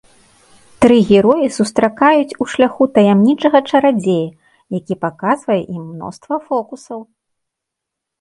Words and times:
Тры 0.83 0.95
героі 1.15 1.47
сустракаюць 1.57 2.37
у 2.45 2.47
шляху 2.53 2.87
таямнічага 2.95 3.61
чарадзея, 3.71 4.27
які 4.77 4.97
паказвае 5.05 5.59
ім 5.75 5.83
мноства 5.91 6.35
фокусаў. 6.47 6.99